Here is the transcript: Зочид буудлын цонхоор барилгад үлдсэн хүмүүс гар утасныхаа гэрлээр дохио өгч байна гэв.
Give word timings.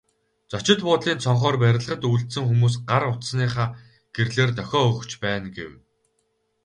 Зочид 0.51 0.79
буудлын 0.85 1.21
цонхоор 1.23 1.55
барилгад 1.63 2.01
үлдсэн 2.11 2.43
хүмүүс 2.47 2.75
гар 2.89 3.03
утасныхаа 3.11 3.67
гэрлээр 4.15 4.51
дохио 4.57 4.81
өгч 4.91 5.11
байна 5.23 5.47
гэв. 5.57 5.71